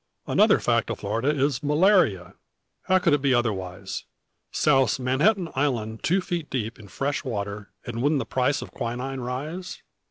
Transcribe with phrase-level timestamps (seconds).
[0.25, 2.33] "Another fact of Florida is malaria.
[2.85, 4.05] How could it be otherwise?
[4.51, 9.19] Souse Manhattan Island two feet deep in fresh water, and wouldn't the price of quinine
[9.19, 9.83] rise?